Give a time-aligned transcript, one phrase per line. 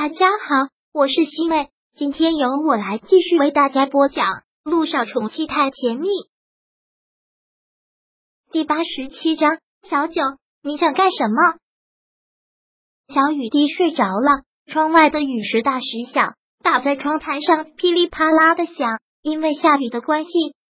[0.00, 4.24] 大家好，我是西妹，今天由我来继续为大家播讲
[4.62, 6.06] 《路上宠妻太甜蜜》
[8.52, 9.58] 第八十七章。
[9.82, 10.22] 小九，
[10.62, 11.58] 你想干什么？
[13.12, 19.00] 小雨滴睡着了，窗外的雨时大时小，打在窗台上噼里啪啦的响。
[19.20, 20.30] 因为下雨的关系，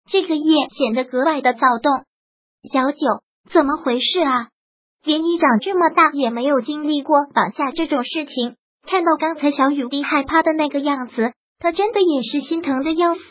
[0.09, 2.05] 这个夜显得格外的躁动。
[2.71, 4.47] 小九，怎么回事啊？
[5.03, 8.55] 连你长这么大也没有经历过绑架这种事情。
[8.87, 13.21] 看到刚才小雨滴害怕的那个样子，他真的也是心疼的要死。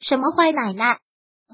[0.00, 0.98] 什么坏奶奶？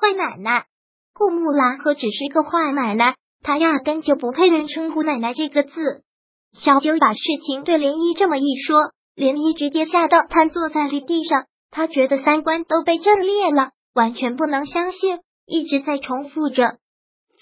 [0.00, 0.66] 坏奶奶？
[1.14, 5.70] 顾木兰何止是个坏奶奶，她压根就不配人称呼奶奶这个字。
[6.52, 11.46] 小九把事情对涟漪这么一说，涟漪直接吓到瘫坐在了地上。
[11.70, 16.76] 他觉得三观都被震裂了，完全不能相信，一直在重复着：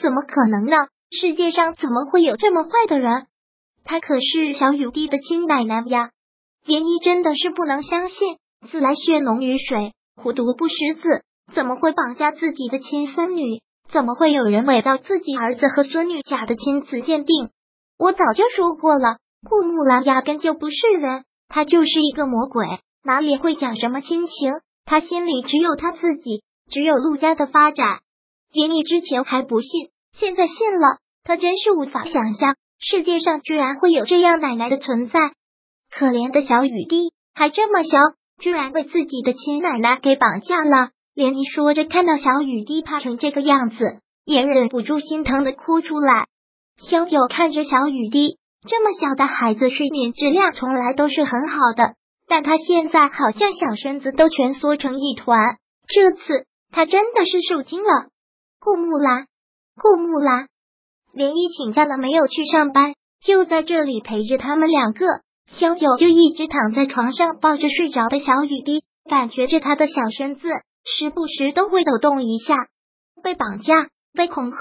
[0.01, 0.77] 怎么可能呢？
[1.11, 3.27] 世界上怎么会有这么坏的人？
[3.85, 6.11] 她可是小雨滴的亲奶奶呀！
[6.67, 8.39] 涟漪真的是不能相信，
[8.71, 11.23] 自来血浓于水，虎毒不食子，
[11.55, 13.61] 怎么会绑架自己的亲孙女？
[13.93, 17.51] 怎么会有人伪造自己儿子和孙女假的亲子鉴定？
[17.99, 22.67] 我早就说过了，顾木兰压根就不是人，她就是一个魔鬼，
[23.05, 24.51] 哪里会讲什么亲情？
[24.87, 28.01] 她心里只有她自己，只有陆家的发展。
[28.55, 32.57] 涟漪之前还不信，现在信了，她真是无法想象。
[32.79, 35.19] 世界上居然会有这样奶奶的存在，
[35.91, 37.99] 可怜的小雨滴还这么小，
[38.39, 40.91] 居然被自己的亲奶奶给绑架了。
[41.15, 43.77] 连漪说着，看到小雨滴怕成这个样子，
[44.25, 46.27] 也忍不住心疼的哭出来。
[46.77, 51.95] 小九看着小雨滴，这么小的孩子睡眠质量从来都是很好的，
[52.27, 55.39] 但他现在好像小身子都蜷缩成一团。
[55.87, 58.09] 这次他真的是受惊了。
[58.59, 59.27] 顾木兰，
[59.81, 60.49] 顾木兰。
[61.15, 65.07] 连一请假了，没有去上班，就在这里陪着他们两个。
[65.47, 70.49] 小九就一直躺在床上，抱着睡着的小雨滴，感觉着他的小身子
[70.85, 72.55] 时不时都会抖动一下。
[73.23, 74.59] 被绑架、被恐吓、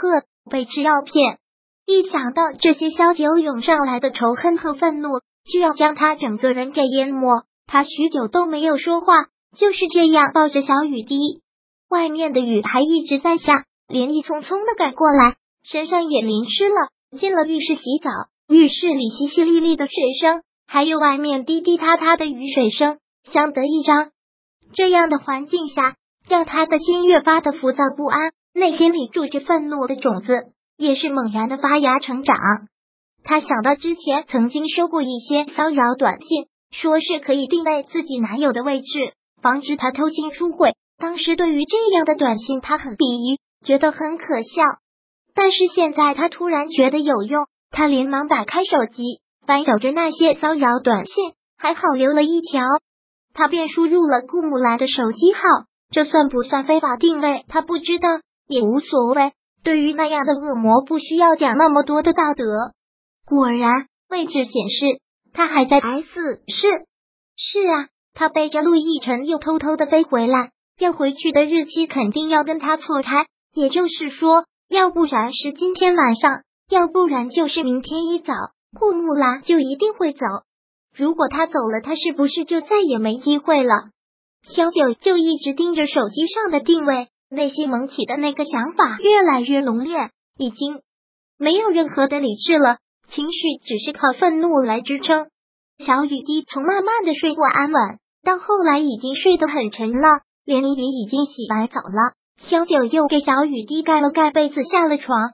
[0.50, 1.40] 被吃药片，
[1.86, 5.10] 一想到这些，小九涌上来的仇恨和愤怒
[5.52, 7.44] 就要将他整个人给淹没。
[7.66, 9.26] 他许久都没有说话，
[9.58, 11.42] 就是这样抱着小雨滴。
[11.90, 15.36] 外面的雨还一直在下，连漪匆匆的赶过来。
[15.64, 18.10] 身上也淋湿了，进了浴室洗澡。
[18.50, 24.12] 浴室里淅淅沥沥的水声，还有外面滴滴答答的雨水声，相得益彰。
[24.74, 25.96] 这样的环境下，
[26.28, 30.34] 让他的心越发的浮躁不安，内心里住着愤怒的种子，
[30.78, 32.36] 也是猛然的发芽成长。
[33.24, 40.76] 他想到之前曾经收过一些骚扰短信，说是可以定位自己男友的位置，防止他偷腥出轨。
[40.98, 44.62] 当时对于这样的短信，他很鄙夷，觉得很可笑。
[45.36, 52.64] 但是现在他突然觉得有用，他连忙打开手机，翻找着那些骚扰短信，还好留了一条，
[53.34, 55.42] 他便输入了顾木兰的手机号。
[55.92, 57.46] 这算不算非法定位？
[57.48, 58.10] 他不知道，
[58.48, 59.32] 也无所谓。
[59.64, 62.46] 对于那样的恶魔，不需要讲那么多的道德。
[63.26, 65.00] 果然，位置显示
[65.34, 66.68] 他还在 S 市。
[67.36, 74.46] 是啊，他背着陆亦辰又偷偷的飞回来，要回去的日期肯定要跟他错开，也就是说。
[74.70, 78.34] 要不然是今天晚上，要不然就是明天一早，
[78.78, 80.26] 顾木兰就一定会走。
[80.96, 83.74] 如果他走了，他是不是就再也没机会了？
[84.44, 90.82] 小九就一直盯着手机上的定位，内心萌起的那个想法越来越浓烈，已经
[91.38, 92.78] 没有任何的理智了，
[93.10, 95.28] 情绪只是靠愤怒来支撑。
[95.80, 102.14] 小雨滴从慢慢的睡过安稳，到后来已经睡得很沉了，连也已经洗完澡了。
[102.38, 105.32] 萧九又给小雨滴盖了盖被子，下了床。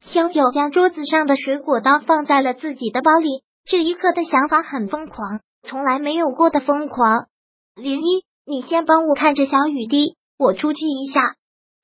[0.00, 7.26] 萧九将桌子上的水果刀放在了自己的包里，这一刻的想法很疯狂，从来没有过的疯狂。
[7.74, 11.34] 林一，你先帮我看着小雨滴，我出去一下。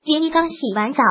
[0.03, 1.03] 林一刚洗完澡，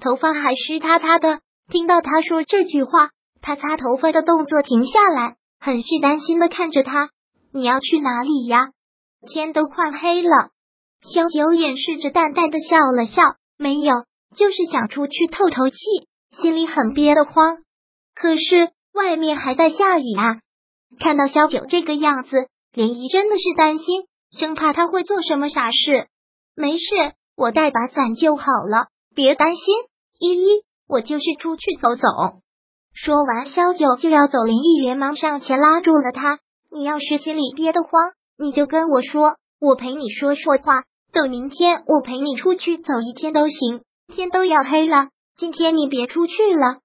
[0.00, 3.10] 头发还湿塌塌的，听到他说这句话，
[3.40, 7.10] 他擦头发的动作停下来，很是担心的看着他。
[7.52, 8.70] 你要去哪里呀？
[9.28, 10.53] 天都快黑了。
[11.12, 13.22] 萧九掩饰着淡淡的笑了笑，
[13.58, 13.92] 没有，
[14.34, 15.76] 就是想出去透透气，
[16.40, 17.58] 心里很憋得慌。
[18.14, 20.38] 可是外面还在下雨啊！
[20.98, 24.06] 看到萧九这个样子，涟漪真的是担心，
[24.38, 26.06] 生怕他会做什么傻事。
[26.56, 26.84] 没事，
[27.36, 29.64] 我带把伞就好了，别担心。
[30.20, 32.08] 依依，我就是出去走走。
[32.94, 36.38] 说完，萧九就要走，林毅连忙上前拉住了他。
[36.70, 37.90] 你要是心里憋得慌，
[38.38, 40.84] 你就跟我说，我陪你说说话。
[41.14, 43.82] 等明天，我陪你出去走一天都行。
[44.12, 46.80] 天都要黑了，今天你别出去了。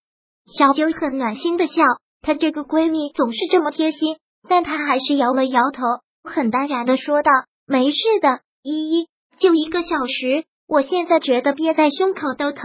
[0.46, 1.84] 小九很暖心的笑，
[2.22, 4.18] 她这个闺蜜总是这么贴心，
[4.48, 5.84] 但她还是摇了摇头，
[6.24, 7.31] 很淡然的说道
[7.66, 9.08] ：“没事的，依依，
[9.40, 12.64] 就一个小时，我现在觉得憋在胸口都疼，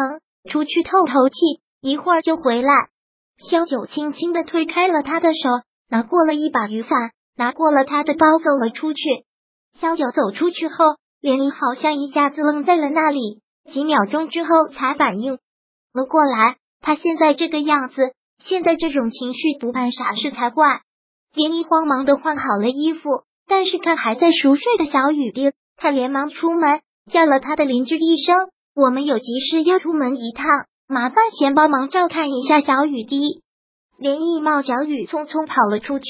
[0.50, 2.74] 出去透透气，一会儿就回来。”
[3.50, 5.48] 萧九轻轻的推开了他的手，
[5.88, 6.90] 拿过了一把雨伞，
[7.36, 9.00] 拿过了他的包，走了出去。
[9.80, 10.84] 萧九走出去后，
[11.24, 13.40] 连依好像一下子愣在了那里，
[13.72, 15.38] 几秒钟之后才反应
[15.94, 16.56] 了过来。
[16.82, 18.12] 他现在这个样子，
[18.44, 20.66] 现在这种情绪，不办傻事才怪。
[21.34, 23.08] 连依慌忙的换好了衣服，
[23.48, 28.36] 但是看还在熟睡的小雨滴，他连忙出门叫了他的邻居一声
[28.76, 30.44] ：“我们有急事要出门一趟。”
[30.86, 33.40] 麻烦先帮忙照看一下小雨滴。
[33.98, 36.04] 连毅冒着雨匆匆跑了出去，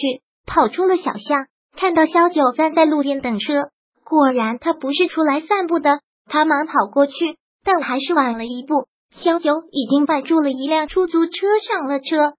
[0.45, 1.47] 跑出了小巷，
[1.77, 3.71] 看到萧九站在路边等车。
[4.05, 6.01] 果然，他不是出来散步的。
[6.27, 8.87] 他忙跑过去，但还是晚了一步。
[9.11, 11.33] 萧九已经摆住了一辆出租车
[11.67, 12.35] 上了车。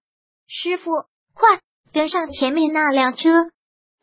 [0.48, 0.92] 师傅，
[1.34, 1.60] 快
[1.94, 3.30] 跟上前面那辆车！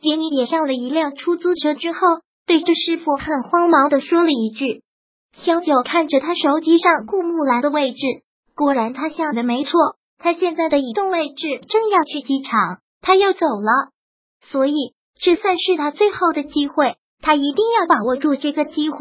[0.00, 1.98] 杰尼也上了一辆出租车之后，
[2.46, 4.82] 对着师傅很慌忙的说了一句。
[5.32, 7.98] 萧九看着他手机上顾木兰的位置，
[8.54, 13.92] 果然他想的没错，他现在的移动位置正要去机场，他要走了，
[14.40, 18.98] 所以这算是他最后的机会，他一定要把握住这个机会。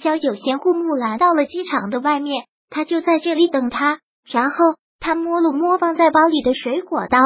[0.00, 4.56] 萧九贤顾木兰到了机场的外面，他就在这里等他，然后
[5.00, 7.18] 他摸了摸放在包里的水果刀，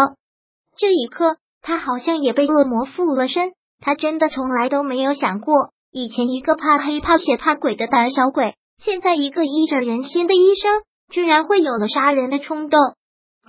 [0.78, 5.54] 这一刻他好像也被恶魔附了身，他真的从来都没有想过。
[5.92, 12.80] 以前一个怕黑怕血怕鬼的胆小鬼，现在一个医者仁心的医生，居然会有了杀人的冲动。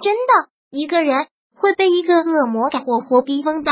[0.02, 3.72] 真的，一个人会被一个恶魔给活活逼疯的。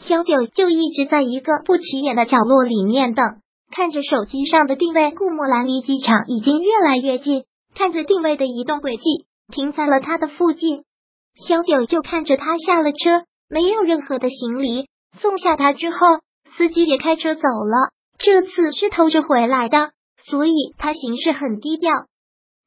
[0.00, 3.24] 小九就一直在一个不起眼的角落里面等，
[3.70, 7.44] 看着手机上的定位，顾莫兰离机场已经越来越近，
[7.74, 10.84] 看着定位的移动轨迹，停在了他的附近。
[11.46, 14.88] 小九就看着他下了车，没有任何的行李，
[15.18, 15.96] 送下他之后。
[16.56, 19.92] 司机也开车走了，这次是偷着回来的，
[20.26, 21.92] 所以他行事很低调，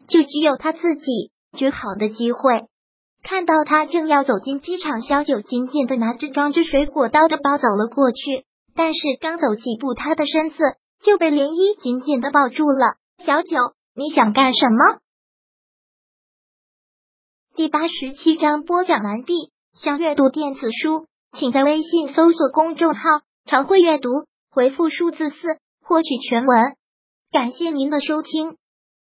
[0.07, 2.63] 就只有他自己绝好的机会。
[3.23, 10.57] 看到他正要走进机场，小九紧紧的拿着装着水果刀的包走了过去，但是刚走几步，他的身子
[11.01, 12.97] 就被涟漪紧紧的抱住了。
[13.25, 13.57] 小九，
[13.95, 14.99] 你想干什么？
[17.55, 19.33] 第八十七章播讲完毕。
[19.73, 23.01] 想阅读电子书，请在微信搜索公众号。
[23.45, 24.09] 常会阅读，
[24.51, 26.75] 回复数字四获取全文。
[27.31, 28.57] 感谢您的收听。